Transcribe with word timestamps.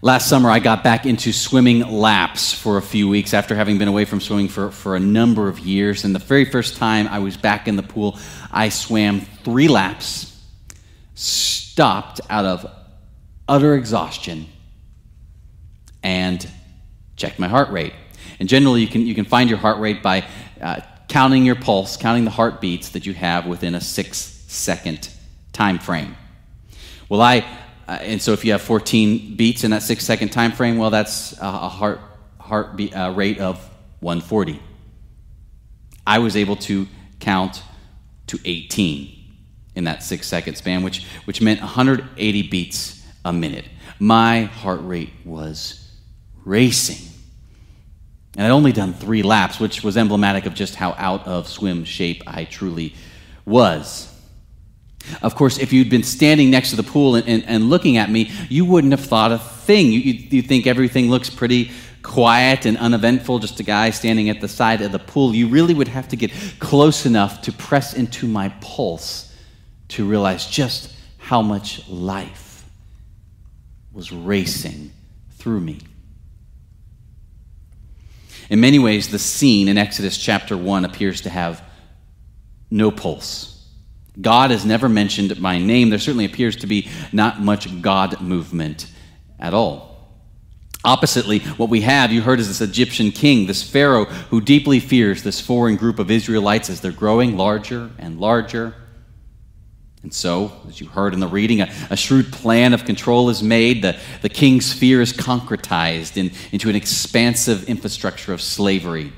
Last 0.00 0.28
summer, 0.28 0.48
I 0.48 0.60
got 0.60 0.84
back 0.84 1.06
into 1.06 1.32
swimming 1.32 1.80
laps 1.80 2.52
for 2.52 2.78
a 2.78 2.82
few 2.82 3.08
weeks 3.08 3.34
after 3.34 3.56
having 3.56 3.78
been 3.78 3.88
away 3.88 4.04
from 4.04 4.20
swimming 4.20 4.46
for, 4.46 4.70
for 4.70 4.94
a 4.94 5.00
number 5.00 5.48
of 5.48 5.58
years. 5.58 6.04
And 6.04 6.14
the 6.14 6.20
very 6.20 6.44
first 6.44 6.76
time 6.76 7.08
I 7.08 7.18
was 7.18 7.36
back 7.36 7.66
in 7.66 7.74
the 7.74 7.82
pool, 7.82 8.16
I 8.52 8.68
swam 8.68 9.22
three 9.42 9.66
laps, 9.66 10.40
stopped 11.14 12.20
out 12.30 12.44
of 12.44 12.70
utter 13.48 13.74
exhaustion, 13.74 14.46
and 16.04 16.48
checked 17.16 17.40
my 17.40 17.48
heart 17.48 17.70
rate. 17.70 17.92
And 18.38 18.48
generally, 18.48 18.82
you 18.82 18.88
can, 18.88 19.04
you 19.04 19.16
can 19.16 19.24
find 19.24 19.50
your 19.50 19.58
heart 19.58 19.80
rate 19.80 20.00
by 20.00 20.24
uh, 20.60 20.80
counting 21.08 21.44
your 21.44 21.56
pulse, 21.56 21.96
counting 21.96 22.24
the 22.24 22.30
heartbeats 22.30 22.90
that 22.90 23.04
you 23.04 23.14
have 23.14 23.46
within 23.46 23.74
a 23.74 23.80
six 23.80 24.16
second 24.46 25.08
time 25.52 25.80
frame. 25.80 26.14
Well, 27.08 27.20
I, 27.20 27.44
uh, 27.88 27.92
and 28.02 28.20
so 28.20 28.32
if 28.32 28.44
you 28.44 28.52
have 28.52 28.60
14 28.60 29.34
beats 29.34 29.64
in 29.64 29.70
that 29.70 29.82
six 29.82 30.04
second 30.04 30.28
time 30.28 30.52
frame, 30.52 30.76
well, 30.76 30.90
that's 30.90 31.32
a, 31.38 31.68
heart, 31.68 32.00
heartbeat 32.38 32.94
uh, 32.94 33.14
rate 33.16 33.38
of 33.38 33.56
140. 34.00 34.60
I 36.06 36.18
was 36.18 36.36
able 36.36 36.56
to 36.56 36.86
count 37.18 37.62
to 38.26 38.38
18 38.44 39.14
in 39.74 39.84
that 39.84 40.02
six 40.02 40.26
second 40.26 40.56
span, 40.56 40.82
which, 40.82 41.06
which 41.24 41.40
meant 41.40 41.60
180 41.60 42.42
beats 42.48 43.06
a 43.24 43.32
minute. 43.32 43.64
My 43.98 44.42
heart 44.42 44.80
rate 44.82 45.12
was 45.24 45.90
racing. 46.44 47.10
And 48.36 48.46
I'd 48.46 48.50
only 48.50 48.72
done 48.72 48.92
three 48.92 49.22
laps, 49.22 49.58
which 49.58 49.82
was 49.82 49.96
emblematic 49.96 50.44
of 50.44 50.52
just 50.52 50.74
how 50.74 50.94
out 50.98 51.26
of 51.26 51.48
swim 51.48 51.84
shape 51.84 52.22
I 52.26 52.44
truly 52.44 52.94
was. 53.46 54.14
Of 55.22 55.34
course, 55.34 55.58
if 55.58 55.72
you'd 55.72 55.90
been 55.90 56.02
standing 56.02 56.50
next 56.50 56.70
to 56.70 56.76
the 56.76 56.82
pool 56.82 57.16
and, 57.16 57.28
and, 57.28 57.44
and 57.46 57.70
looking 57.70 57.96
at 57.96 58.10
me, 58.10 58.30
you 58.48 58.64
wouldn't 58.64 58.92
have 58.92 59.04
thought 59.04 59.32
a 59.32 59.38
thing. 59.38 59.86
You, 59.86 60.00
you, 60.00 60.28
you 60.30 60.42
think 60.42 60.66
everything 60.66 61.10
looks 61.10 61.30
pretty 61.30 61.70
quiet 62.02 62.64
and 62.64 62.78
uneventful, 62.78 63.38
just 63.38 63.60
a 63.60 63.62
guy 63.62 63.90
standing 63.90 64.30
at 64.30 64.40
the 64.40 64.48
side 64.48 64.80
of 64.80 64.92
the 64.92 64.98
pool. 64.98 65.34
You 65.34 65.48
really 65.48 65.74
would 65.74 65.88
have 65.88 66.08
to 66.08 66.16
get 66.16 66.32
close 66.58 67.06
enough 67.06 67.42
to 67.42 67.52
press 67.52 67.94
into 67.94 68.26
my 68.26 68.48
pulse 68.60 69.34
to 69.88 70.08
realize 70.08 70.46
just 70.46 70.94
how 71.18 71.42
much 71.42 71.86
life 71.88 72.64
was 73.92 74.12
racing 74.12 74.92
through 75.32 75.60
me. 75.60 75.80
In 78.48 78.60
many 78.60 78.78
ways, 78.78 79.08
the 79.08 79.18
scene 79.18 79.68
in 79.68 79.76
Exodus 79.76 80.16
chapter 80.16 80.56
1 80.56 80.84
appears 80.84 81.20
to 81.22 81.30
have 81.30 81.62
no 82.70 82.90
pulse. 82.90 83.57
God 84.20 84.50
is 84.50 84.64
never 84.64 84.88
mentioned 84.88 85.40
by 85.40 85.58
name. 85.58 85.90
There 85.90 85.98
certainly 85.98 86.24
appears 86.24 86.56
to 86.56 86.66
be 86.66 86.88
not 87.12 87.40
much 87.40 87.80
God 87.82 88.20
movement 88.20 88.90
at 89.38 89.54
all. 89.54 89.88
Oppositely, 90.84 91.40
what 91.40 91.68
we 91.68 91.80
have, 91.82 92.12
you 92.12 92.22
heard, 92.22 92.40
is 92.40 92.48
this 92.48 92.60
Egyptian 92.60 93.10
king, 93.10 93.46
this 93.46 93.68
Pharaoh 93.68 94.04
who 94.04 94.40
deeply 94.40 94.80
fears 94.80 95.22
this 95.22 95.40
foreign 95.40 95.76
group 95.76 95.98
of 95.98 96.10
Israelites 96.10 96.70
as 96.70 96.80
they're 96.80 96.92
growing 96.92 97.36
larger 97.36 97.90
and 97.98 98.20
larger. 98.20 98.74
And 100.02 100.14
so, 100.14 100.52
as 100.68 100.80
you 100.80 100.86
heard 100.86 101.14
in 101.14 101.20
the 101.20 101.26
reading, 101.26 101.60
a, 101.60 101.70
a 101.90 101.96
shrewd 101.96 102.32
plan 102.32 102.72
of 102.72 102.84
control 102.84 103.28
is 103.30 103.42
made. 103.42 103.82
The, 103.82 103.98
the 104.22 104.28
king's 104.28 104.72
fear 104.72 105.02
is 105.02 105.12
concretized 105.12 106.16
in, 106.16 106.30
into 106.52 106.68
an 106.68 106.76
expansive 106.76 107.64
infrastructure 107.68 108.32
of 108.32 108.40
slavery 108.40 109.12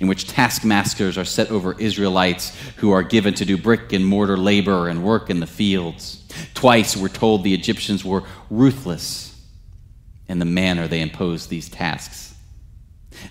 in 0.00 0.06
which 0.08 0.28
taskmasters 0.28 1.18
are 1.18 1.24
set 1.24 1.50
over 1.50 1.78
Israelites 1.80 2.56
who 2.76 2.90
are 2.92 3.02
given 3.02 3.34
to 3.34 3.44
do 3.44 3.56
brick 3.56 3.92
and 3.92 4.06
mortar 4.06 4.36
labor 4.36 4.88
and 4.88 5.02
work 5.02 5.30
in 5.30 5.40
the 5.40 5.46
fields. 5.46 6.24
Twice 6.54 6.96
we're 6.96 7.08
told 7.08 7.42
the 7.42 7.54
Egyptians 7.54 8.04
were 8.04 8.22
ruthless 8.50 9.34
in 10.28 10.38
the 10.38 10.44
manner 10.44 10.86
they 10.86 11.00
imposed 11.00 11.50
these 11.50 11.68
tasks. 11.68 12.34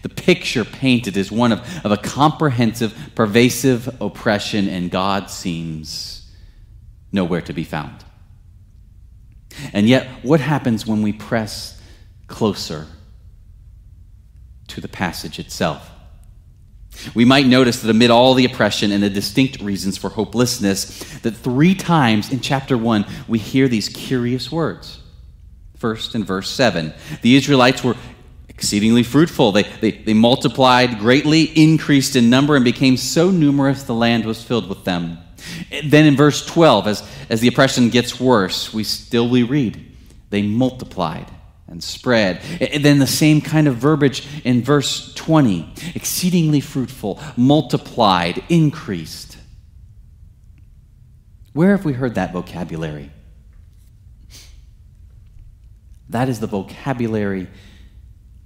The 0.01 0.09
picture 0.09 0.65
painted 0.65 1.15
is 1.15 1.31
one 1.31 1.51
of, 1.51 1.85
of 1.85 1.91
a 1.91 1.97
comprehensive, 1.97 3.11
pervasive 3.15 4.02
oppression, 4.02 4.67
and 4.67 4.92
God 4.92 5.30
seems 5.30 6.30
nowhere 7.11 7.42
to 7.42 7.53
be 7.53 7.63
found. 7.63 8.03
And 9.73 9.87
yet, 9.87 10.08
what 10.23 10.39
happens 10.39 10.86
when 10.86 11.02
we 11.02 11.13
press 11.13 11.81
closer 12.27 12.87
to 14.67 14.81
the 14.81 14.87
passage 14.87 15.39
itself? 15.39 15.89
We 17.13 17.25
might 17.25 17.45
notice 17.45 17.81
that 17.81 17.89
amid 17.89 18.09
all 18.09 18.33
the 18.33 18.45
oppression 18.45 18.91
and 18.91 19.03
the 19.03 19.09
distinct 19.09 19.61
reasons 19.61 19.97
for 19.97 20.09
hopelessness, 20.09 21.19
that 21.19 21.35
three 21.35 21.75
times 21.75 22.31
in 22.31 22.39
chapter 22.39 22.77
1 22.77 23.05
we 23.27 23.39
hear 23.39 23.67
these 23.67 23.89
curious 23.89 24.52
words. 24.52 24.99
First, 25.77 26.15
in 26.15 26.23
verse 26.23 26.49
7, 26.49 26.93
the 27.21 27.36
Israelites 27.36 27.83
were 27.83 27.95
exceedingly 28.49 29.03
fruitful. 29.03 29.52
They, 29.52 29.63
they, 29.63 29.91
they 29.91 30.13
multiplied 30.15 30.97
greatly, 30.97 31.43
increased 31.43 32.15
in 32.15 32.30
number, 32.30 32.55
and 32.55 32.65
became 32.65 32.97
so 32.97 33.30
numerous 33.30 33.83
the 33.83 33.93
land 33.93 34.25
was 34.25 34.43
filled 34.43 34.67
with 34.67 34.83
them. 34.83 35.19
Then 35.83 36.07
in 36.07 36.15
verse 36.15 36.43
12, 36.45 36.87
as, 36.87 37.09
as 37.30 37.41
the 37.41 37.47
oppression 37.47 37.89
gets 37.89 38.19
worse, 38.19 38.73
we 38.73 38.83
still 38.83 39.30
we 39.30 39.43
read, 39.43 39.95
they 40.31 40.41
multiplied 40.41 41.31
and 41.67 41.83
spread. 41.83 42.42
And 42.61 42.83
then 42.83 43.00
the 43.00 43.08
same 43.08 43.42
kind 43.42 43.67
of 43.67 43.76
verbiage 43.76 44.28
in 44.44 44.64
verse 44.64 45.14
20 45.16 45.73
exceedingly 45.95 46.61
fruitful, 46.61 47.20
multiplied, 47.36 48.44
increased. 48.50 49.38
Where 51.54 51.72
have 51.72 51.86
we 51.86 51.94
heard 51.94 52.16
that 52.16 52.33
vocabulary? 52.33 53.11
That 56.10 56.30
is 56.30 56.39
the 56.39 56.48
vocabulary 56.48 57.48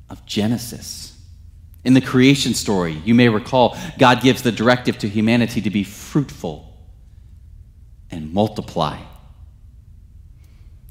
of 0.09 0.26
Genesis. 0.26 1.18
In 1.84 1.94
the 1.94 2.02
creation 2.02 2.53
story, 2.53 2.94
you 3.06 3.16
may 3.16 3.30
recall, 3.30 3.78
God 3.98 4.22
gives 4.22 4.44
the 4.44 4.52
directive 4.52 4.98
to 5.00 5.09
humanity 5.09 5.62
to 5.62 5.70
be 5.70 5.84
fruitful 5.84 6.72
and 8.09 8.32
multiply. 8.34 8.98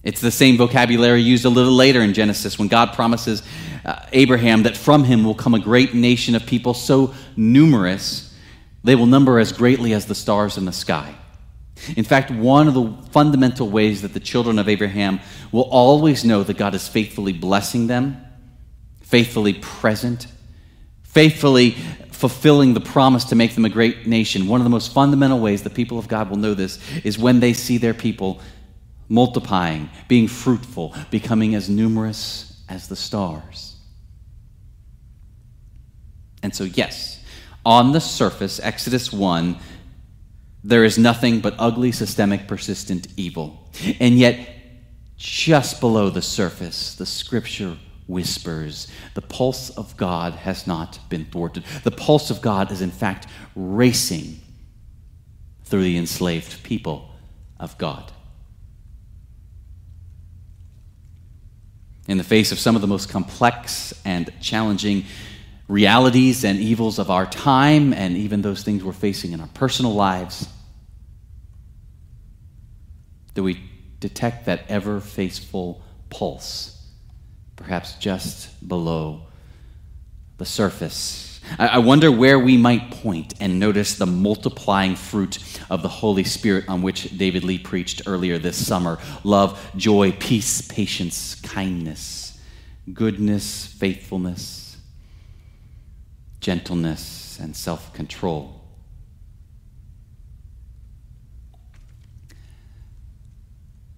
It's 0.02 0.20
the 0.20 0.30
same 0.30 0.56
vocabulary 0.56 1.20
used 1.20 1.44
a 1.44 1.50
little 1.50 1.72
later 1.72 2.00
in 2.00 2.14
Genesis 2.14 2.58
when 2.58 2.68
God 2.68 2.94
promises 2.94 3.42
uh, 3.84 4.06
Abraham 4.12 4.62
that 4.62 4.76
from 4.76 5.04
him 5.04 5.24
will 5.24 5.34
come 5.34 5.54
a 5.54 5.58
great 5.58 5.94
nation 5.94 6.34
of 6.34 6.46
people 6.46 6.74
so 6.74 7.14
numerous 7.36 8.26
they 8.82 8.94
will 8.94 9.06
number 9.06 9.38
as 9.38 9.52
greatly 9.52 9.92
as 9.92 10.06
the 10.06 10.14
stars 10.14 10.56
in 10.56 10.64
the 10.64 10.72
sky. 10.72 11.14
In 11.96 12.04
fact, 12.04 12.30
one 12.30 12.66
of 12.66 12.74
the 12.74 12.92
fundamental 13.10 13.68
ways 13.68 14.02
that 14.02 14.14
the 14.14 14.20
children 14.20 14.58
of 14.58 14.68
Abraham 14.68 15.20
will 15.52 15.68
always 15.70 16.24
know 16.24 16.42
that 16.42 16.56
God 16.56 16.74
is 16.74 16.88
faithfully 16.88 17.32
blessing 17.32 17.86
them, 17.86 18.22
faithfully 19.02 19.54
present, 19.54 20.26
faithfully 21.02 21.76
fulfilling 22.10 22.74
the 22.74 22.80
promise 22.80 23.24
to 23.24 23.34
make 23.34 23.54
them 23.54 23.64
a 23.64 23.68
great 23.70 24.06
nation, 24.06 24.46
one 24.46 24.60
of 24.60 24.64
the 24.64 24.70
most 24.70 24.92
fundamental 24.92 25.40
ways 25.40 25.62
the 25.62 25.70
people 25.70 25.98
of 25.98 26.06
God 26.06 26.28
will 26.28 26.36
know 26.36 26.52
this 26.52 26.78
is 27.02 27.18
when 27.18 27.40
they 27.40 27.54
see 27.54 27.78
their 27.78 27.94
people 27.94 28.40
multiplying, 29.10 29.90
being 30.08 30.28
fruitful, 30.28 30.94
becoming 31.10 31.54
as 31.54 31.68
numerous 31.68 32.62
as 32.68 32.88
the 32.88 32.96
stars. 32.96 33.76
And 36.42 36.54
so, 36.54 36.64
yes, 36.64 37.22
on 37.66 37.92
the 37.92 38.00
surface, 38.00 38.58
Exodus 38.60 39.12
1, 39.12 39.58
there 40.64 40.84
is 40.84 40.96
nothing 40.96 41.40
but 41.40 41.54
ugly, 41.58 41.92
systemic, 41.92 42.46
persistent 42.46 43.08
evil. 43.16 43.68
And 43.98 44.18
yet, 44.18 44.48
just 45.16 45.80
below 45.80 46.08
the 46.08 46.22
surface, 46.22 46.94
the 46.94 47.04
scripture 47.04 47.76
whispers 48.06 48.88
the 49.14 49.22
pulse 49.22 49.70
of 49.70 49.96
God 49.96 50.34
has 50.34 50.66
not 50.66 50.98
been 51.08 51.26
thwarted. 51.26 51.64
The 51.84 51.90
pulse 51.90 52.30
of 52.30 52.40
God 52.40 52.72
is, 52.72 52.80
in 52.80 52.90
fact, 52.90 53.26
racing 53.54 54.40
through 55.64 55.82
the 55.82 55.98
enslaved 55.98 56.62
people 56.62 57.10
of 57.58 57.76
God. 57.76 58.12
In 62.08 62.18
the 62.18 62.24
face 62.24 62.52
of 62.52 62.58
some 62.58 62.74
of 62.74 62.80
the 62.80 62.88
most 62.88 63.08
complex 63.08 63.94
and 64.04 64.32
challenging 64.40 65.04
realities 65.68 66.44
and 66.44 66.58
evils 66.58 66.98
of 66.98 67.10
our 67.10 67.26
time, 67.26 67.92
and 67.92 68.16
even 68.16 68.42
those 68.42 68.62
things 68.62 68.82
we're 68.82 68.92
facing 68.92 69.32
in 69.32 69.40
our 69.40 69.48
personal 69.54 69.94
lives, 69.94 70.48
do 73.34 73.44
we 73.44 73.62
detect 74.00 74.46
that 74.46 74.64
ever 74.68 75.00
faithful 75.00 75.82
pulse, 76.08 76.76
perhaps 77.54 77.94
just 77.94 78.66
below 78.66 79.22
the 80.38 80.44
surface 80.44 81.29
I 81.58 81.78
wonder 81.78 82.12
where 82.12 82.38
we 82.38 82.56
might 82.56 82.90
point 82.90 83.34
and 83.40 83.58
notice 83.58 83.96
the 83.96 84.06
multiplying 84.06 84.94
fruit 84.94 85.38
of 85.68 85.82
the 85.82 85.88
Holy 85.88 86.24
Spirit 86.24 86.68
on 86.68 86.82
which 86.82 87.16
David 87.16 87.44
Lee 87.44 87.58
preached 87.58 88.02
earlier 88.06 88.38
this 88.38 88.64
summer 88.64 88.98
love, 89.24 89.60
joy, 89.76 90.12
peace, 90.12 90.62
patience, 90.62 91.34
kindness, 91.34 92.40
goodness, 92.92 93.66
faithfulness, 93.66 94.78
gentleness, 96.40 97.38
and 97.40 97.54
self 97.56 97.92
control. 97.92 98.60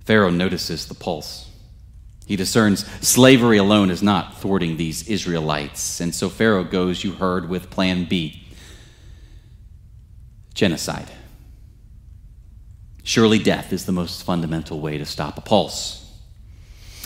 Pharaoh 0.04 0.30
notices 0.30 0.88
the 0.88 0.94
pulse. 0.94 1.51
He 2.32 2.36
discerns 2.36 2.86
slavery 3.06 3.58
alone 3.58 3.90
is 3.90 4.02
not 4.02 4.38
thwarting 4.38 4.78
these 4.78 5.06
Israelites. 5.06 6.00
And 6.00 6.14
so 6.14 6.30
Pharaoh 6.30 6.64
goes, 6.64 7.04
you 7.04 7.12
heard, 7.12 7.46
with 7.46 7.68
plan 7.68 8.06
B 8.06 8.46
genocide. 10.54 11.10
Surely 13.02 13.38
death 13.38 13.70
is 13.70 13.84
the 13.84 13.92
most 13.92 14.22
fundamental 14.22 14.80
way 14.80 14.96
to 14.96 15.04
stop 15.04 15.36
a 15.36 15.42
pulse. 15.42 16.10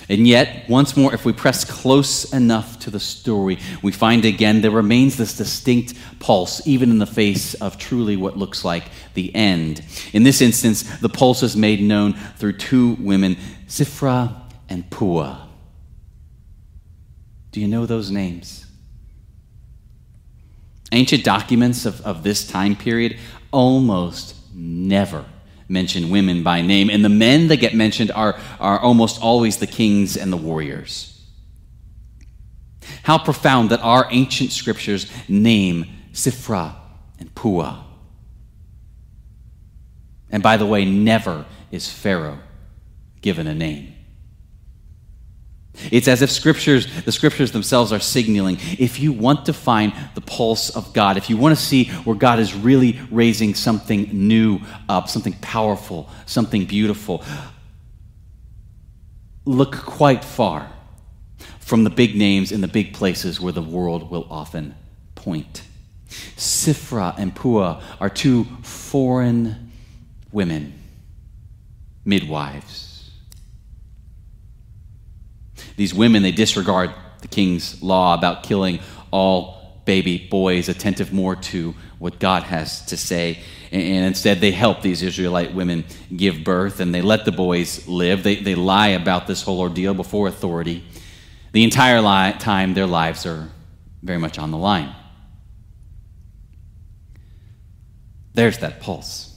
And 0.09 0.29
yet, 0.29 0.69
once 0.69 0.97
more, 0.97 1.13
if 1.13 1.25
we 1.25 1.33
press 1.33 1.65
close 1.65 2.33
enough 2.33 2.79
to 2.79 2.91
the 2.91 3.01
story, 3.01 3.59
we 3.83 3.91
find 3.91 4.25
again 4.25 4.61
there 4.61 4.71
remains 4.71 5.17
this 5.17 5.37
distinct 5.37 5.95
pulse, 6.21 6.65
even 6.69 6.89
in 6.89 6.99
the 6.99 7.05
face 7.05 7.55
of 7.55 7.79
truly 7.79 8.17
what 8.17 8.39
looks 8.39 8.65
like 8.65 8.85
the 9.15 9.35
end. 9.35 9.83
In 10.13 10.23
this 10.23 10.41
instance, 10.41 10.85
the 10.99 11.09
pulse 11.09 11.43
is 11.43 11.57
made 11.57 11.81
known 11.81 12.13
through 12.13 12.59
two 12.59 12.93
women, 13.01 13.37
Sifra 13.67 14.46
and 14.69 14.89
Puah. 14.91 15.49
Do 17.53 17.61
you 17.61 17.69
know 17.69 17.87
those 17.87 18.11
names? 18.11 18.67
Ancient 20.93 21.25
documents 21.25 21.87
of, 21.87 22.01
of 22.03 22.23
this 22.23 22.47
time 22.47 22.77
period 22.77 23.19
almost 23.51 24.35
never 24.55 25.25
mention 25.69 26.11
women 26.11 26.43
by 26.43 26.61
name, 26.63 26.91
and 26.91 27.05
the 27.05 27.09
men 27.09 27.49
that 27.49 27.57
get 27.57 27.75
mentioned 27.75 28.11
are, 28.13 28.39
are 28.61 28.79
almost 28.79 29.21
always 29.21 29.57
the 29.57 29.67
kings 29.67 30.17
and 30.17 30.33
the 30.33 30.37
warriors. 30.37 31.13
How 33.03 33.19
profound 33.19 33.71
that 33.71 33.81
our 33.81 34.07
ancient 34.11 34.53
scriptures 34.53 35.11
name 35.29 35.87
Sifra 36.13 36.77
and 37.19 37.35
Puah. 37.35 37.83
And 40.31 40.43
by 40.43 40.57
the 40.57 40.67
way, 40.67 40.85
never 40.85 41.47
is 41.71 41.91
Pharaoh 41.91 42.39
given 43.21 43.47
a 43.47 43.55
name. 43.55 43.96
It's 45.91 46.09
as 46.09 46.23
if 46.23 46.31
scriptures, 46.31 46.87
the 47.05 47.13
scriptures 47.13 47.53
themselves 47.53 47.93
are 47.93 48.01
signaling 48.01 48.59
if 48.79 48.99
you 48.99 49.13
want 49.13 49.47
to 49.47 49.53
find 49.53 49.93
the 50.15 50.21
pulse 50.21 50.71
of 50.71 50.93
God, 50.93 51.17
if 51.17 51.29
you 51.29 51.37
want 51.37 51.57
to 51.57 51.63
see 51.63 51.85
where 52.05 52.17
God 52.17 52.39
is 52.39 52.55
really 52.55 52.99
raising 53.11 53.55
something 53.55 54.09
new 54.13 54.61
up, 54.89 55.09
something 55.09 55.35
powerful, 55.35 56.09
something 56.25 56.65
beautiful, 56.65 57.23
look 59.45 59.75
quite 59.77 60.25
far 60.25 60.71
from 61.61 61.85
the 61.85 61.91
big 61.91 62.17
names 62.17 62.53
in 62.53 62.61
the 62.61 62.69
big 62.69 62.95
places 62.95 63.41
where 63.41 63.53
the 63.53 63.63
world 63.63 64.11
will 64.11 64.27
often 64.31 64.75
point. 65.15 65.63
Sifra 66.37 67.15
and 67.19 67.35
Puah 67.35 67.83
are 68.01 68.09
two 68.09 68.45
foreign 68.63 69.73
women, 70.33 70.73
midwives 72.05 72.86
these 75.77 75.95
women, 75.95 76.23
they 76.23 76.33
disregard 76.33 76.93
the 77.21 77.29
king's 77.29 77.83
law 77.83 78.15
about 78.15 78.43
killing 78.43 78.81
all 79.11 79.81
baby 79.85 80.19
boys, 80.19 80.69
attentive 80.69 81.13
more 81.13 81.37
to 81.37 81.75
what 81.99 82.19
God 82.19 82.43
has 82.43 82.85
to 82.87 82.97
say. 82.97 83.39
And 83.71 84.05
instead, 84.05 84.41
they 84.41 84.51
help 84.51 84.83
these 84.83 85.03
Israelite 85.03 85.55
women 85.55 85.85
give 86.15 86.45
birth 86.45 86.81
and 86.81 86.95
they 86.95 87.03
let 87.03 87.25
the 87.25 87.33
boys 87.33 87.87
live. 87.87 88.23
They, 88.23 88.37
they 88.37 88.55
lie 88.55 88.89
about 88.89 89.27
this 89.27 89.43
whole 89.43 89.61
ordeal 89.61 89.95
before 89.95 90.29
authority. 90.29 90.85
The 91.53 91.65
entire 91.65 92.01
li- 92.01 92.39
time, 92.39 92.75
their 92.75 92.87
lives 92.87 93.27
are 93.27 93.49
very 94.03 94.19
much 94.19 94.39
on 94.39 94.51
the 94.51 94.59
line. 94.59 94.95
There's 98.35 98.59
that 98.59 98.81
pulse 98.81 99.36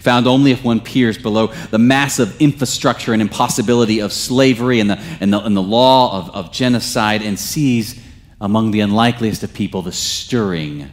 found 0.00 0.26
only 0.26 0.52
if 0.52 0.64
one 0.64 0.80
peers 0.80 1.18
below 1.18 1.48
the 1.70 1.78
massive 1.78 2.40
infrastructure 2.40 3.12
and 3.12 3.22
impossibility 3.22 4.00
of 4.00 4.12
slavery 4.12 4.80
and 4.80 4.90
the, 4.90 4.98
and 5.20 5.32
the, 5.32 5.40
and 5.40 5.56
the 5.56 5.62
law 5.62 6.18
of, 6.18 6.30
of 6.34 6.52
genocide 6.52 7.22
and 7.22 7.38
sees 7.38 8.00
among 8.40 8.70
the 8.70 8.80
unlikeliest 8.80 9.42
of 9.42 9.54
people 9.54 9.82
the 9.82 9.92
stirring 9.92 10.90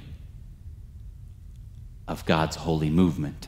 of 2.08 2.26
God's 2.26 2.56
holy 2.56 2.90
movement. 2.90 3.48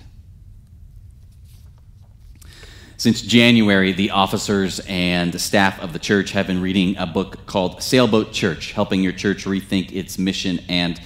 Since 3.02 3.24
January, 3.24 3.94
the 3.94 4.12
officers 4.12 4.80
and 4.88 5.42
staff 5.42 5.82
of 5.82 5.92
the 5.92 5.98
church 5.98 6.34
have 6.34 6.46
been 6.46 6.62
reading 6.62 6.96
a 6.98 7.08
book 7.08 7.48
called 7.48 7.82
Sailboat 7.82 8.32
Church, 8.32 8.74
helping 8.74 9.02
your 9.02 9.12
church 9.12 9.46
rethink 9.46 9.92
its 9.92 10.20
mission 10.20 10.60
and 10.70 11.02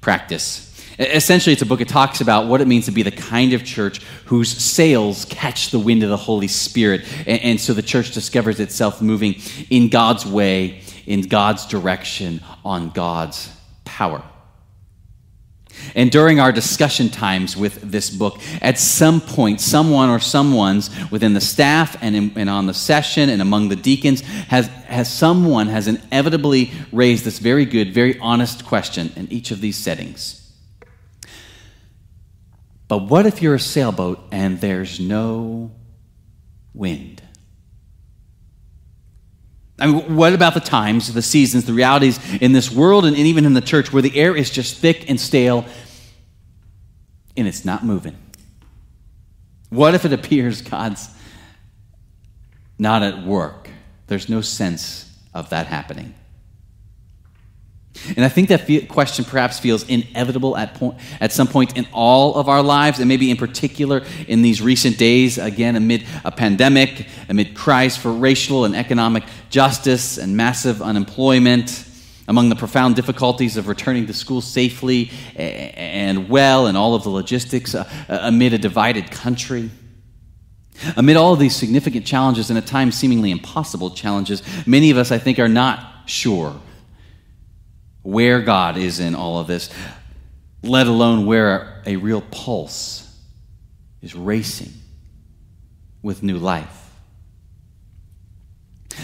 practice. 0.00 0.73
Essentially, 0.98 1.52
it's 1.52 1.62
a 1.62 1.66
book 1.66 1.80
that 1.80 1.88
talks 1.88 2.20
about 2.20 2.46
what 2.46 2.60
it 2.60 2.68
means 2.68 2.84
to 2.84 2.92
be 2.92 3.02
the 3.02 3.10
kind 3.10 3.52
of 3.52 3.64
church 3.64 4.00
whose 4.26 4.48
sails 4.48 5.24
catch 5.24 5.70
the 5.70 5.78
wind 5.78 6.02
of 6.04 6.08
the 6.08 6.16
Holy 6.16 6.46
Spirit. 6.46 7.02
And, 7.26 7.42
and, 7.42 7.60
so 7.60 7.74
the 7.74 7.82
church 7.82 8.12
discovers 8.12 8.60
itself 8.60 9.02
moving 9.02 9.36
in 9.70 9.88
God's 9.88 10.24
way, 10.24 10.82
in 11.06 11.22
God's 11.22 11.66
direction, 11.66 12.40
on 12.64 12.90
God's 12.90 13.50
power. 13.84 14.22
And 15.96 16.12
during 16.12 16.38
our 16.38 16.52
discussion 16.52 17.08
times 17.08 17.56
with 17.56 17.80
this 17.90 18.08
book, 18.08 18.40
at 18.62 18.78
some 18.78 19.20
point, 19.20 19.60
someone 19.60 20.08
or 20.08 20.20
someone's 20.20 20.90
within 21.10 21.34
the 21.34 21.40
staff 21.40 21.96
and, 22.00 22.14
in, 22.14 22.32
and 22.36 22.48
on 22.48 22.66
the 22.66 22.74
session 22.74 23.28
and 23.28 23.42
among 23.42 23.68
the 23.68 23.76
deacons 23.76 24.20
has, 24.20 24.68
has 24.86 25.12
someone 25.12 25.66
has 25.66 25.88
inevitably 25.88 26.70
raised 26.92 27.24
this 27.24 27.40
very 27.40 27.64
good, 27.64 27.92
very 27.92 28.16
honest 28.20 28.64
question 28.64 29.12
in 29.16 29.30
each 29.32 29.50
of 29.50 29.60
these 29.60 29.76
settings 29.76 30.43
but 32.94 33.10
what 33.10 33.26
if 33.26 33.42
you're 33.42 33.56
a 33.56 33.60
sailboat 33.60 34.20
and 34.30 34.60
there's 34.60 35.00
no 35.00 35.72
wind? 36.72 37.20
I 39.80 39.88
mean, 39.88 40.14
what 40.14 40.32
about 40.32 40.54
the 40.54 40.60
times, 40.60 41.12
the 41.12 41.20
seasons, 41.20 41.64
the 41.64 41.72
realities 41.72 42.20
in 42.40 42.52
this 42.52 42.70
world 42.70 43.04
and 43.04 43.16
even 43.16 43.46
in 43.46 43.52
the 43.52 43.60
church 43.60 43.92
where 43.92 44.00
the 44.00 44.16
air 44.16 44.36
is 44.36 44.48
just 44.48 44.76
thick 44.76 45.10
and 45.10 45.20
stale 45.20 45.64
and 47.36 47.48
it's 47.48 47.64
not 47.64 47.84
moving? 47.84 48.16
What 49.70 49.94
if 49.94 50.04
it 50.04 50.12
appears 50.12 50.62
God's 50.62 51.08
not 52.78 53.02
at 53.02 53.26
work? 53.26 53.68
There's 54.06 54.28
no 54.28 54.40
sense 54.40 55.12
of 55.34 55.50
that 55.50 55.66
happening. 55.66 56.14
And 58.16 58.24
I 58.24 58.28
think 58.28 58.48
that 58.48 58.88
question 58.88 59.24
perhaps 59.24 59.58
feels 59.58 59.88
inevitable 59.88 60.56
at, 60.56 60.74
point, 60.74 60.98
at 61.20 61.32
some 61.32 61.46
point 61.46 61.76
in 61.76 61.86
all 61.92 62.34
of 62.34 62.48
our 62.48 62.62
lives, 62.62 62.98
and 62.98 63.08
maybe 63.08 63.30
in 63.30 63.36
particular 63.36 64.04
in 64.26 64.42
these 64.42 64.60
recent 64.60 64.98
days, 64.98 65.38
again, 65.38 65.76
amid 65.76 66.04
a 66.24 66.32
pandemic, 66.32 67.06
amid 67.28 67.54
cries 67.54 67.96
for 67.96 68.12
racial 68.12 68.64
and 68.64 68.74
economic 68.74 69.22
justice 69.48 70.18
and 70.18 70.36
massive 70.36 70.82
unemployment, 70.82 71.88
among 72.26 72.48
the 72.48 72.56
profound 72.56 72.96
difficulties 72.96 73.56
of 73.56 73.68
returning 73.68 74.06
to 74.06 74.12
school 74.12 74.40
safely 74.40 75.10
and 75.36 76.28
well, 76.28 76.66
and 76.66 76.76
all 76.76 76.94
of 76.94 77.04
the 77.04 77.10
logistics 77.10 77.74
uh, 77.74 77.86
amid 78.08 78.52
a 78.52 78.58
divided 78.58 79.10
country. 79.10 79.70
Amid 80.96 81.16
all 81.16 81.32
of 81.32 81.38
these 81.38 81.54
significant 81.54 82.04
challenges 82.04 82.50
and 82.50 82.58
at 82.58 82.66
times 82.66 82.96
seemingly 82.96 83.30
impossible 83.30 83.92
challenges, 83.92 84.42
many 84.66 84.90
of 84.90 84.98
us, 84.98 85.12
I 85.12 85.18
think, 85.18 85.38
are 85.38 85.48
not 85.48 86.02
sure 86.06 86.60
where 88.04 88.40
God 88.40 88.76
is 88.76 89.00
in 89.00 89.16
all 89.16 89.40
of 89.40 89.48
this, 89.48 89.68
let 90.62 90.86
alone 90.86 91.26
where 91.26 91.82
a 91.84 91.96
real 91.96 92.20
pulse 92.20 93.12
is 94.00 94.14
racing 94.14 94.72
with 96.02 96.22
new 96.22 96.38
life. 96.38 96.82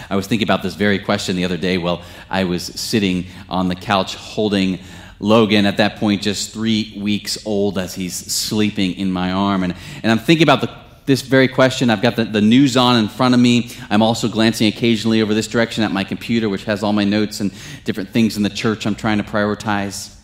I 0.08 0.14
was 0.14 0.28
thinking 0.28 0.46
about 0.46 0.62
this 0.62 0.74
very 0.74 1.00
question 1.00 1.34
the 1.34 1.44
other 1.44 1.56
day 1.56 1.78
while 1.78 2.02
I 2.28 2.44
was 2.44 2.62
sitting 2.62 3.26
on 3.48 3.68
the 3.68 3.74
couch 3.74 4.14
holding 4.14 4.78
Logan, 5.18 5.66
at 5.66 5.78
that 5.78 5.96
point 5.96 6.22
just 6.22 6.52
three 6.52 6.94
weeks 6.98 7.44
old, 7.46 7.78
as 7.78 7.94
he's 7.94 8.14
sleeping 8.14 8.94
in 8.94 9.10
my 9.12 9.32
arm. 9.32 9.64
And, 9.64 9.74
and 10.02 10.10
I'm 10.10 10.18
thinking 10.18 10.44
about 10.44 10.60
the 10.62 10.74
this 11.10 11.22
very 11.22 11.48
question. 11.48 11.90
I've 11.90 12.00
got 12.00 12.16
the, 12.16 12.24
the 12.24 12.40
news 12.40 12.76
on 12.76 12.96
in 12.96 13.08
front 13.08 13.34
of 13.34 13.40
me. 13.40 13.70
I'm 13.90 14.00
also 14.00 14.28
glancing 14.28 14.68
occasionally 14.68 15.20
over 15.20 15.34
this 15.34 15.48
direction 15.48 15.84
at 15.84 15.90
my 15.90 16.04
computer, 16.04 16.48
which 16.48 16.64
has 16.64 16.82
all 16.82 16.92
my 16.92 17.04
notes 17.04 17.40
and 17.40 17.52
different 17.84 18.10
things 18.10 18.36
in 18.36 18.42
the 18.42 18.50
church 18.50 18.86
I'm 18.86 18.94
trying 18.94 19.18
to 19.18 19.24
prioritize. 19.24 20.16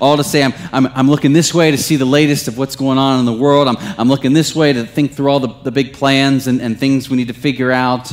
All 0.00 0.16
to 0.16 0.24
say, 0.24 0.42
I'm, 0.42 0.52
I'm, 0.72 0.86
I'm 0.88 1.08
looking 1.08 1.32
this 1.32 1.54
way 1.54 1.70
to 1.70 1.78
see 1.78 1.94
the 1.94 2.04
latest 2.04 2.48
of 2.48 2.58
what's 2.58 2.74
going 2.74 2.98
on 2.98 3.20
in 3.20 3.26
the 3.26 3.32
world. 3.32 3.68
I'm, 3.68 3.76
I'm 3.78 4.08
looking 4.08 4.32
this 4.32 4.54
way 4.54 4.72
to 4.72 4.84
think 4.84 5.12
through 5.12 5.30
all 5.30 5.40
the, 5.40 5.54
the 5.62 5.70
big 5.70 5.92
plans 5.92 6.48
and, 6.48 6.60
and 6.60 6.78
things 6.78 7.08
we 7.08 7.16
need 7.16 7.28
to 7.28 7.34
figure 7.34 7.70
out. 7.70 8.10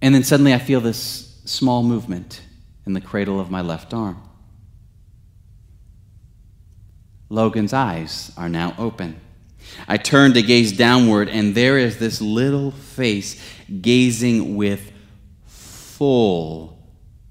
And 0.00 0.14
then 0.14 0.24
suddenly 0.24 0.54
I 0.54 0.58
feel 0.58 0.80
this 0.80 1.42
small 1.44 1.82
movement 1.82 2.40
in 2.86 2.94
the 2.94 3.00
cradle 3.00 3.38
of 3.38 3.50
my 3.50 3.60
left 3.60 3.92
arm. 3.92 4.22
Logan's 7.28 7.72
eyes 7.72 8.32
are 8.36 8.48
now 8.48 8.74
open. 8.78 9.20
I 9.86 9.96
turn 9.98 10.32
to 10.34 10.42
gaze 10.42 10.72
downward, 10.72 11.28
and 11.28 11.54
there 11.54 11.78
is 11.78 11.98
this 11.98 12.20
little 12.20 12.70
face 12.70 13.40
gazing 13.80 14.56
with 14.56 14.92
full 15.46 16.78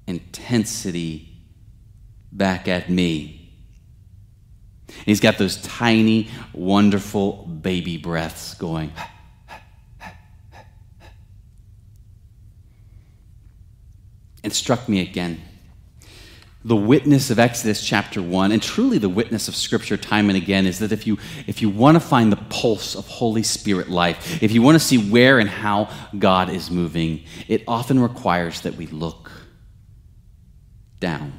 intensity 0.06 1.36
back 2.32 2.68
at 2.68 2.90
me. 2.90 3.54
He's 5.06 5.20
got 5.20 5.38
those 5.38 5.58
tiny, 5.62 6.30
wonderful 6.54 7.46
baby 7.46 7.98
breaths 7.98 8.54
going. 8.54 8.92
It 14.44 14.54
struck 14.54 14.88
me 14.88 15.02
again. 15.02 15.42
The 16.68 16.76
witness 16.76 17.30
of 17.30 17.40
Exodus 17.40 17.82
chapter 17.82 18.22
1, 18.22 18.52
and 18.52 18.62
truly 18.62 18.98
the 18.98 19.08
witness 19.08 19.48
of 19.48 19.56
Scripture 19.56 19.96
time 19.96 20.30
and 20.30 20.36
again, 20.36 20.66
is 20.66 20.80
that 20.80 20.92
if 20.92 21.08
you, 21.08 21.18
if 21.48 21.62
you 21.62 21.70
want 21.70 21.96
to 21.96 22.02
find 22.02 22.30
the 22.30 22.36
pulse 22.36 22.94
of 22.94 23.08
Holy 23.08 23.42
Spirit 23.42 23.90
life, 23.90 24.44
if 24.44 24.52
you 24.52 24.62
want 24.62 24.76
to 24.76 24.86
see 24.86 24.98
where 24.98 25.40
and 25.40 25.50
how 25.50 25.90
God 26.20 26.50
is 26.50 26.70
moving, 26.70 27.24
it 27.48 27.64
often 27.70 28.02
requires 28.02 28.60
that 28.62 28.76
we 28.76 28.86
look 28.88 29.32
down. 31.00 31.32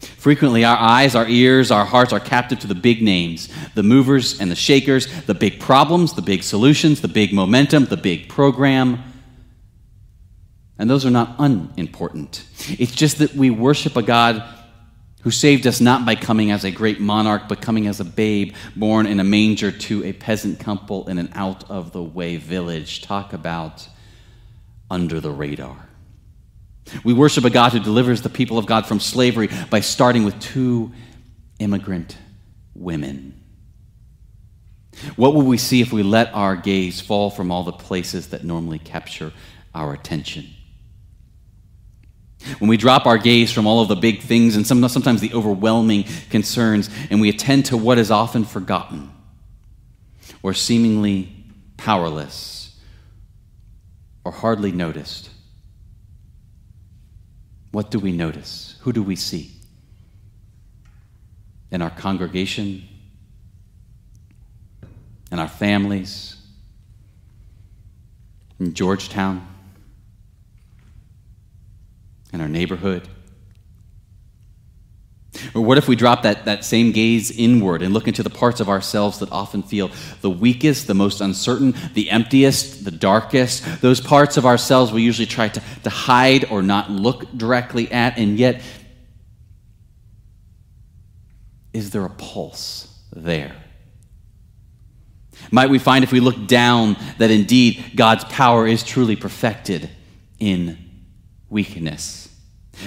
Frequently, 0.00 0.64
our 0.64 0.76
eyes, 0.76 1.14
our 1.14 1.28
ears, 1.28 1.70
our 1.70 1.84
hearts 1.84 2.12
are 2.12 2.18
captive 2.18 2.58
to 2.58 2.66
the 2.66 2.74
big 2.74 3.00
names, 3.00 3.48
the 3.76 3.84
movers 3.84 4.40
and 4.40 4.50
the 4.50 4.56
shakers, 4.56 5.06
the 5.26 5.34
big 5.34 5.60
problems, 5.60 6.14
the 6.14 6.22
big 6.22 6.42
solutions, 6.42 7.00
the 7.00 7.06
big 7.06 7.32
momentum, 7.32 7.84
the 7.84 7.96
big 7.96 8.28
program. 8.28 9.04
And 10.80 10.88
those 10.88 11.04
are 11.04 11.10
not 11.10 11.36
unimportant. 11.38 12.42
It's 12.78 12.94
just 12.94 13.18
that 13.18 13.34
we 13.34 13.50
worship 13.50 13.96
a 13.96 14.02
God 14.02 14.42
who 15.20 15.30
saved 15.30 15.66
us 15.66 15.78
not 15.78 16.06
by 16.06 16.14
coming 16.14 16.50
as 16.50 16.64
a 16.64 16.70
great 16.70 16.98
monarch, 16.98 17.42
but 17.50 17.60
coming 17.60 17.86
as 17.86 18.00
a 18.00 18.04
babe 18.04 18.54
born 18.74 19.04
in 19.04 19.20
a 19.20 19.24
manger 19.24 19.70
to 19.70 20.02
a 20.04 20.14
peasant 20.14 20.58
couple 20.58 21.06
in 21.06 21.18
an 21.18 21.30
out 21.34 21.70
of 21.70 21.92
the 21.92 22.02
way 22.02 22.38
village. 22.38 23.02
Talk 23.02 23.34
about 23.34 23.86
under 24.90 25.20
the 25.20 25.30
radar. 25.30 25.76
We 27.04 27.12
worship 27.12 27.44
a 27.44 27.50
God 27.50 27.72
who 27.72 27.80
delivers 27.80 28.22
the 28.22 28.30
people 28.30 28.56
of 28.56 28.64
God 28.64 28.86
from 28.86 29.00
slavery 29.00 29.50
by 29.68 29.80
starting 29.80 30.24
with 30.24 30.40
two 30.40 30.92
immigrant 31.58 32.16
women. 32.74 33.38
What 35.16 35.34
will 35.34 35.42
we 35.42 35.58
see 35.58 35.82
if 35.82 35.92
we 35.92 36.02
let 36.02 36.32
our 36.32 36.56
gaze 36.56 37.02
fall 37.02 37.28
from 37.28 37.50
all 37.50 37.64
the 37.64 37.72
places 37.72 38.28
that 38.28 38.44
normally 38.44 38.78
capture 38.78 39.34
our 39.74 39.92
attention? 39.92 40.54
When 42.58 42.68
we 42.68 42.76
drop 42.76 43.06
our 43.06 43.18
gaze 43.18 43.52
from 43.52 43.66
all 43.66 43.80
of 43.80 43.88
the 43.88 43.96
big 43.96 44.22
things 44.22 44.56
and 44.56 44.66
sometimes 44.66 45.20
the 45.20 45.32
overwhelming 45.32 46.04
concerns, 46.30 46.90
and 47.10 47.20
we 47.20 47.28
attend 47.28 47.66
to 47.66 47.76
what 47.76 47.98
is 47.98 48.10
often 48.10 48.44
forgotten 48.44 49.10
or 50.42 50.54
seemingly 50.54 51.32
powerless 51.76 52.78
or 54.24 54.32
hardly 54.32 54.72
noticed, 54.72 55.30
what 57.72 57.90
do 57.90 57.98
we 57.98 58.12
notice? 58.12 58.76
Who 58.80 58.92
do 58.92 59.02
we 59.02 59.16
see? 59.16 59.52
In 61.70 61.82
our 61.82 61.90
congregation, 61.90 62.82
in 65.30 65.38
our 65.38 65.48
families, 65.48 66.36
in 68.58 68.74
Georgetown, 68.74 69.46
in 72.32 72.40
our 72.40 72.48
neighborhood? 72.48 73.08
Or 75.54 75.62
what 75.62 75.78
if 75.78 75.86
we 75.86 75.96
drop 75.96 76.22
that, 76.22 76.44
that 76.44 76.64
same 76.64 76.92
gaze 76.92 77.30
inward 77.30 77.82
and 77.82 77.94
look 77.94 78.08
into 78.08 78.22
the 78.22 78.30
parts 78.30 78.60
of 78.60 78.68
ourselves 78.68 79.20
that 79.20 79.30
often 79.30 79.62
feel 79.62 79.90
the 80.20 80.30
weakest, 80.30 80.86
the 80.86 80.94
most 80.94 81.20
uncertain, 81.20 81.74
the 81.94 82.10
emptiest, 82.10 82.84
the 82.84 82.90
darkest? 82.90 83.80
Those 83.80 84.00
parts 84.00 84.36
of 84.36 84.44
ourselves 84.44 84.92
we 84.92 85.02
usually 85.02 85.26
try 85.26 85.48
to, 85.48 85.62
to 85.84 85.90
hide 85.90 86.50
or 86.50 86.62
not 86.62 86.90
look 86.90 87.30
directly 87.36 87.90
at, 87.92 88.18
and 88.18 88.38
yet, 88.38 88.60
is 91.72 91.90
there 91.90 92.04
a 92.04 92.10
pulse 92.10 92.88
there? 93.12 93.54
Might 95.52 95.70
we 95.70 95.78
find 95.78 96.04
if 96.04 96.12
we 96.12 96.20
look 96.20 96.48
down 96.48 96.96
that 97.18 97.30
indeed 97.30 97.92
God's 97.94 98.24
power 98.24 98.66
is 98.66 98.82
truly 98.82 99.16
perfected 99.16 99.88
in 100.38 100.89
weakness? 101.50 102.28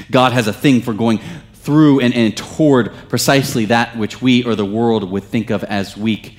God 0.10 0.34
has 0.34 0.48
a 0.48 0.54
thing 0.54 0.82
for 0.82 0.94
going 0.94 1.20
through 1.54 2.00
and, 2.00 2.14
and 2.14 2.36
toward 2.36 2.94
precisely 3.10 3.66
that 3.66 3.98
which 3.98 4.22
we 4.22 4.44
or 4.44 4.56
the 4.56 4.66
world 4.66 5.10
would 5.10 5.24
think 5.24 5.50
of 5.50 5.64
as 5.64 5.96
weak 5.96 6.38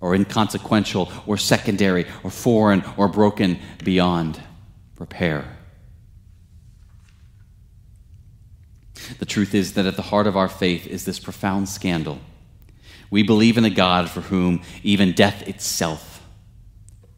or 0.00 0.14
inconsequential 0.14 1.12
or 1.26 1.36
secondary 1.36 2.06
or 2.24 2.30
foreign 2.30 2.82
or 2.96 3.06
broken 3.08 3.58
beyond 3.84 4.40
repair. 4.98 5.56
The 9.18 9.26
truth 9.26 9.54
is 9.54 9.74
that 9.74 9.86
at 9.86 9.96
the 9.96 10.02
heart 10.02 10.26
of 10.26 10.36
our 10.36 10.48
faith 10.48 10.86
is 10.86 11.04
this 11.04 11.18
profound 11.18 11.68
scandal. 11.68 12.20
We 13.10 13.22
believe 13.22 13.58
in 13.58 13.64
a 13.64 13.70
God 13.70 14.08
for 14.08 14.20
whom 14.20 14.62
even 14.82 15.12
death 15.12 15.46
itself 15.48 16.22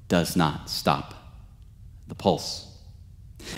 does 0.09 0.37
not 0.37 0.71
stop 0.71 1.15
the 2.07 2.15
pulse, 2.15 2.72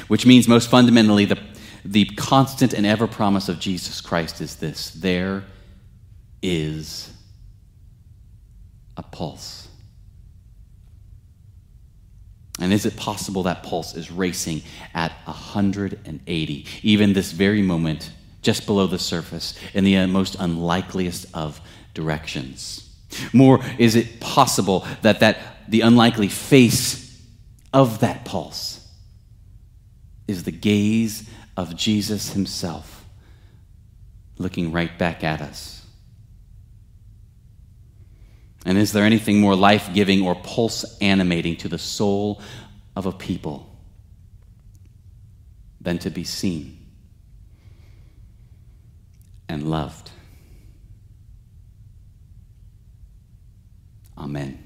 which 0.09 0.27
means 0.27 0.49
most 0.49 0.71
fundamentally 0.71 1.25
the 1.25 1.39
the 1.85 2.07
constant 2.07 2.73
and 2.73 2.87
ever 2.87 3.07
promise 3.07 3.49
of 3.49 3.61
Jesus 3.61 4.01
Christ 4.01 4.41
is 4.41 4.57
this 4.57 4.91
there 4.91 5.45
is 6.43 7.13
a 8.97 9.03
pulse. 9.03 9.69
And 12.61 12.73
is 12.73 12.87
it 12.87 12.97
possible 12.97 13.43
that 13.43 13.65
pulse 13.65 13.95
is 13.95 14.11
racing 14.11 14.63
at 14.95 15.11
180, 15.25 16.67
even 16.83 17.13
this 17.13 17.33
very 17.33 17.63
moment, 17.63 18.13
just 18.43 18.65
below 18.65 18.87
the 18.87 18.99
surface, 18.99 19.59
in 19.75 19.85
the 19.85 19.97
uh, 19.97 20.07
most 20.07 20.37
unlikeliest 20.39 21.27
of 21.35 21.61
directions? 21.95 22.97
More, 23.33 23.61
is 23.79 23.97
it 23.97 24.21
possible 24.21 24.87
that, 25.03 25.21
that 25.21 25.39
the 25.69 25.81
unlikely 25.81 26.29
face 26.29 27.21
of 27.73 28.01
that 28.01 28.25
pulse 28.25 28.74
is 30.27 30.45
the 30.45 30.53
gaze 30.53 31.29
of 31.57 31.77
Jesus 31.77 32.33
himself 32.33 33.05
looking 34.39 34.73
right 34.73 34.99
back 34.99 35.23
at 35.23 35.41
us. 35.41 35.85
And 38.67 38.79
is 38.79 38.93
there 38.93 39.05
anything 39.05 39.41
more 39.41 39.55
life 39.55 39.91
giving 39.93 40.23
or 40.27 40.35
pulse 40.35 40.99
animating 41.01 41.57
to 41.57 41.69
the 41.69 41.79
soul 41.79 42.41
of 42.97 43.07
a 43.07 43.13
people 43.13 43.71
than 45.81 45.99
to 45.99 46.11
be 46.11 46.25
seen 46.25 46.87
and 49.49 49.71
loved? 49.71 50.11
Amen. 54.17 54.64